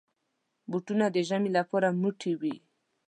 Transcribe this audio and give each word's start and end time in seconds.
بوټونه 0.69 1.05
د 1.11 1.17
ژمي 1.27 1.49
لپاره 1.57 1.87
موټي 2.01 2.33
وي. 2.41 2.55